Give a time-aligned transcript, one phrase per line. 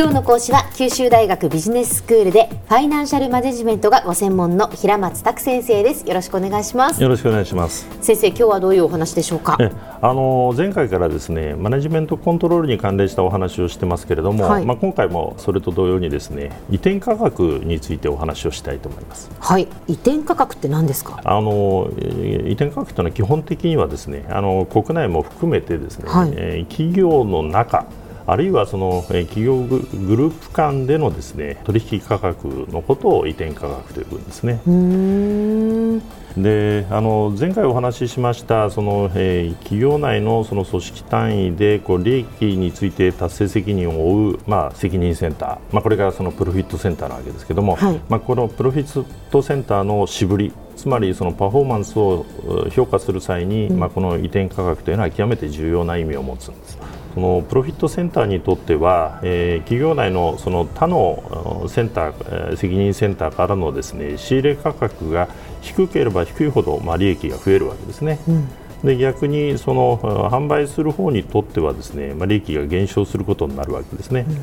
[0.00, 6.08] 今日の講師は九州大学ビジネススクールでファイナンシャルマネジメントがご専門の平松卓先生です。
[6.08, 7.02] よろしくお願いします。
[7.02, 7.86] よろしくお願いします。
[8.00, 9.58] 先生今日はどういうお話でしょうか？
[10.00, 19.30] あの前回からですねマネジメントコントロールに関連したお話をしてますけれども、はい、まあ今回もそれと同様にですね移転価格についてお話をしたいと思います。
[19.38, 19.68] はい。
[19.86, 21.20] 移転価格って何ですか？
[21.22, 27.84] あの移転価格というのは基本的にはですねあの国内も含めてですね、はい、えー、企業の中
[28.30, 29.78] あるいはその企業グ
[30.16, 34.60] ループ間でのですね取引価格のことを移転価格というんですね。
[36.36, 52.24] であの前回お話ししましたその、えー、企業内のその組織単位でこう利益について達成責任を負う、まあ、責任センター、まあ、これがそのプロフィットセンターなわけですけども、はい、まあ、このプロフィットセンターのしぶりつまりそのパフォーマンスを
[52.70, 56.78] 評価する際に、うん、まあ、この移転価格というのは極めて重要な意味を持つんです。
[57.14, 65.28] そのプロフィットセンターにとっては、えー、企業内のその他のセンター、責任センターからのですね仕入れ価格が
[65.60, 68.18] 低ければ低いほど、まあ、利益が増えるわけですね。
[68.28, 68.48] うん
[68.80, 74.24] で逆にその販売する方にとってはですね、まあ、利益が減少することになるわけですね。
[74.26, 74.36] うん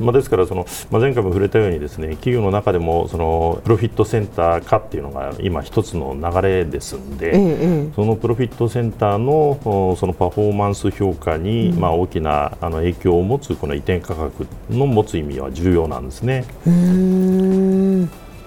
[0.00, 16.44] まあ、ですからその、まあ、前回も触れたようにですね企業の中でもそのプロフィットセンター化っていうのが今一つの流れですんで、ええ、そのプロフィットセンターのそのパフォーマンス評価に、うん、まあ、大きなあの影響を持つこの移転価格の持つ意味は重要なんですね。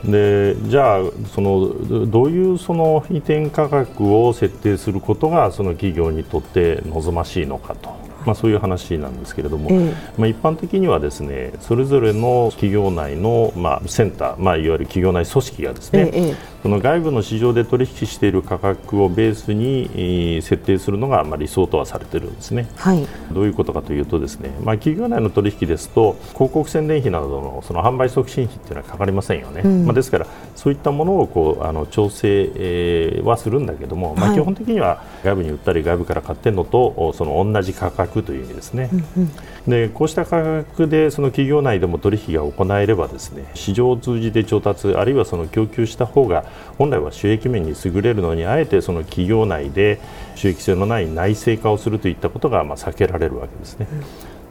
[0.03, 1.01] でじゃあ
[1.33, 8.04] そのどういうその移転価格を設定することがその企業にとって望ましいのかと。
[8.25, 39.31] まあ、そういう話なんですけれども、えまあ、一般的にはですねそれぞれの企業内の、まあ、センター、まあ、いわゆる企業内組織がですね、えその外部の市場で取引している価格をベースに設定するのが、まあ、理想とはされているんですね、はい、どういうことかというとですね、まあ、企業内の取引ですと広告宣伝費などのその販売促進費というのはかかりませんよね、うん、まあ、ですからそういったものをこうあの調整、えー、はするんだけども、まあ、基本的には外部に売ったり外部から買ってるのとその同じ価格という意味ですね、うんうん、
[39.67, 46.45] でこうした価格でその企業内でも取引が行えればですね市場を通じて調達あるいはその供給した方が
[46.77, 49.99] 本来は収益面に優れるのにあえてその企業内で
[50.35, 53.87] 収益性のない内製化をするといったことがまあ避けられるわけですね。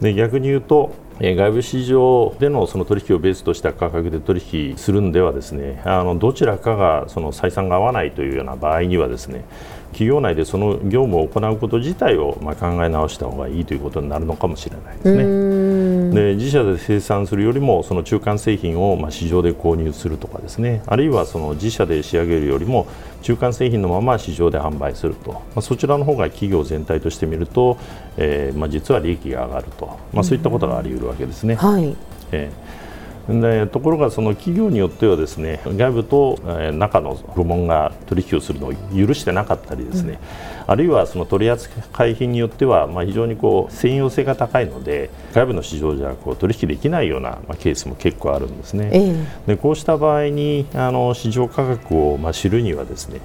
[0.00, 9.44] で逆に言うと外部市場でのその取引をベースとした価格で取引するんではですねあのどちらかがその採算が合わないというような場合にはですね
[9.92, 15.63] 企業内でその業務を行うこと自体をま考え直した方がいいということになるのかもしれないですね。
[16.10, 20.82] で自社で生産するよりもその中間製品をまあ市場で購入するとかですね。
[20.86, 22.86] あるいはその自社で仕上げるよりも
[23.22, 27.78] 中間製品のまま市場で販売すると、まあ、そちらの方が企業全体として見ると、
[28.16, 31.54] えー、まあ実は利益が上がると、まあ、そういったことがあり得るわけですね。
[31.54, 31.96] はい。
[32.32, 32.84] えー
[33.28, 40.18] でところがその企業によってはですね外部と、え中の部門が取引をするのを許してなかったりですね、
[40.66, 48.90] うん、あるいはその取扱品によっては、まあ、非常にこう専用性が高いので外部の市場じゃこう取引できないような、まあ、ケースも結構あるんですね。
[48.92, 53.20] えでこうした場合にあの市場価格を、まあ、知るにはですね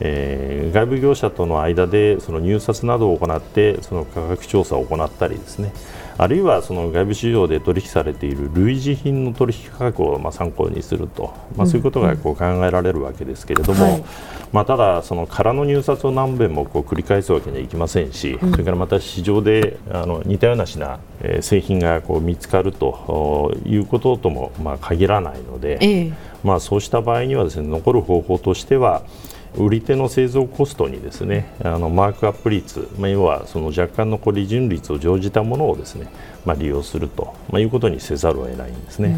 [0.00, 5.72] えー、外部業者との間でその入札などを行ってその価格調査を行ったりですね
[6.18, 14.04] あるいはその外部市場で取引されている類似品の取引価格をまあ参考にすると、まあ、そういうことがこう考えられるわけですけれども、はい、
[14.52, 29.02] まあ、ただ、その空の入札を何遍もこう繰り返すわけにはいきませんし、それからまた市場であの似たような品、えー、製品がこう見つかるということともまあ限らないので、えー、まあ、そうした場合にはですね残る方法としては
[29.58, 36.10] 売り手の製造コストにですねあのマークアップ率、まあ、要はその若干の利潤率を乗じたものをですね、
[36.44, 39.16] まあ、利用すると、まあ、いうことにせざるを得ないんですね。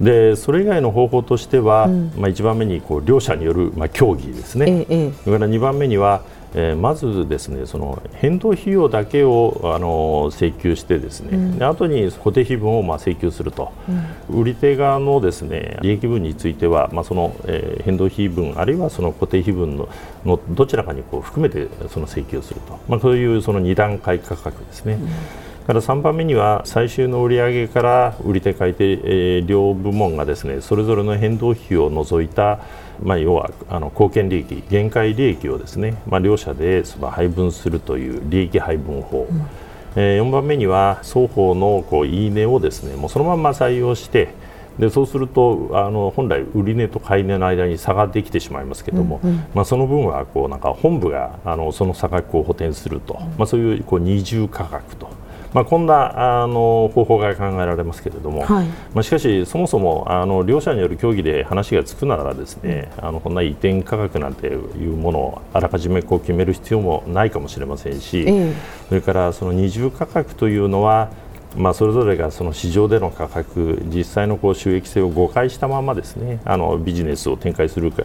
[0.00, 6.22] うん、でそれ以外の方法としては、うん、まあ、1番目にこう両者による、まあ、協議ですね、ええ、それから2番目には
[6.58, 13.72] えー、まずですねその変動費用だけをあの請求してですね、うん、で後に固定費分をまあ請求すると、
[14.30, 19.88] うん、売り手側のですね利益分については、まあ、その、えー、変動費分あるいはその固定費分の
[20.24, 24.94] のどちらかにこう含めてその請求すると、まあ、そういうその2段階価格ですね。
[24.94, 32.60] うんから3番目には最終の売上から売り手買い手、えー、両部門がですねそれぞれの変動費を除いた
[33.02, 39.46] まあ、要はあの貢献利益、限界利益をですね、まあ、両者でその配分するという利益配分法、うん、
[39.96, 44.28] えー、4番目には双方のこういい値をですねもうそのまま採用して
[44.78, 55.08] でそうするとあの本来、売値と買い値の間に差ができてしまいますけれども、うんうん、まあ、その分はこうなんか本部があのその差額を補填すると、うん、まあ、そういうこう二重価格と。
[55.52, 68.54] まあ、こんなあの方法が考えられますけれども、はい、まあ、しかし、そもそもあの両者による協議で話がつくならですね、うん、あのこんな移転価格なんていうものをあらかじめこう決める必要もないかもしれませんし、え。
[68.88, 71.10] それからその二重価格というのは
[71.54, 78.04] まあ、それぞれがその市場での価格実際のこう収益性を誤解したままですねあのビジネスを展開するか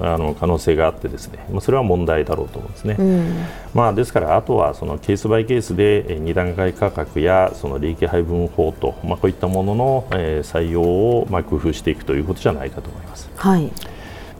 [0.00, 3.44] あの可能性があってですね、まあ、それは問題だろうと思うんですね、うん、
[3.74, 13.30] まあ、ですからあとはそのケースバイケースで2段階価格やその利益配分法と、まあ、こういったものの採用をまあ工夫していくということじゃないかと思います。
[13.36, 13.70] はい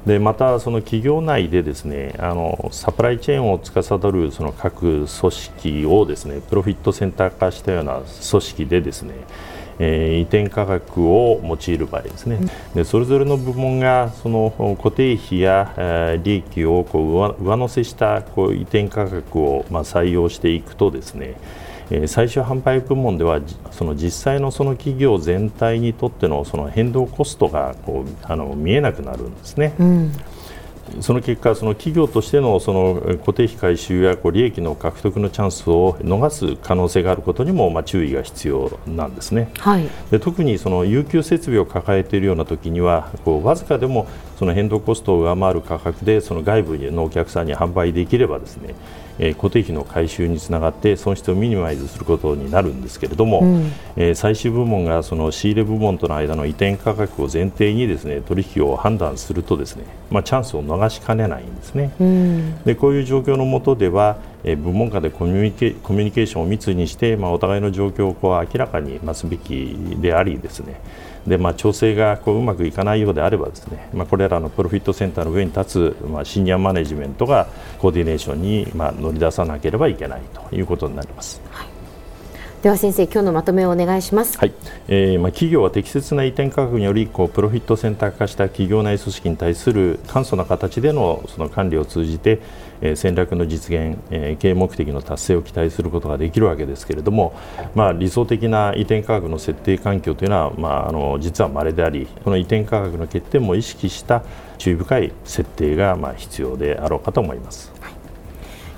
[0.06, 9.14] でまた、その企業内でですねあのサプライチェーンを司るその各組織をですねプロフィットセンター化したような組織でですね
[9.78, 12.38] えー、移転価格を用いる場合ですね、
[12.74, 21.34] でそれぞれの部門がその固定費や、え、利益をこう上乗せしたこう移転価格をま採用していくとですね
[22.06, 23.40] 最終販売部門では
[23.70, 29.74] その実際のその企業全体にとってのその変動コストがこうあの見えなくなるんですね。
[29.78, 30.12] うん
[31.00, 39.50] その結果、その企業としてのその固定費回収やこう利益の獲得のチャンスを逃す可能性があることにもまあ注意が必要なんですね。
[39.58, 44.06] はい、で特にその有給設備を抱えているような時にはこうわずかでも
[44.42, 48.74] その変動コストを上回る価格でその外部のお客さんに販売できればですね
[49.20, 61.92] え固定費の回収につながって損失をミニマイズすることになるんですけれども、うん、え最終部門がその仕入れ部門との間の移転価格を前提にですね取引を判断するとですね、まあ、チャンスを逃しかねないんですね。
[62.00, 70.80] うん、でこういう状況の下ではえ部門間でコミュニケコミュニケーションを密にして、まあ、お互いの状況をこう明らかに増すべきでありですね
[71.26, 77.46] で、まあ、調整がこううまくいかないようであればですね、まあ、これらのプロフィットセンターの上に立つ、まあ、シニアマネジメントが
[77.78, 81.40] コーディネーションに、まあ、乗り出さなければいけないということになります。
[81.50, 81.71] はい
[82.62, 84.38] では先生、今日のまとめをお願いします。
[84.38, 84.52] はい、
[84.86, 92.40] えー、まあ企業は適切な移転価格によりこうプロフィットセンター化した企業内組織に対する簡素な形でのその管理を通じて、
[92.80, 97.34] えー、戦略の実現、えー、経営目的の達成を期待することができるわけですけれども、
[97.74, 104.22] まあ理想的な移転価格の設定環境というのはまああの実は稀であり、この移転価格の欠点も意識した
[104.58, 107.72] 注意深い設定がまあ必要であろうかと思います。